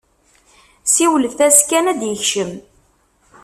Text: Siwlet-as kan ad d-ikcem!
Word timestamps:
Siwlet-as 0.93 1.59
kan 1.69 1.85
ad 1.91 1.97
d-ikcem! 1.99 2.51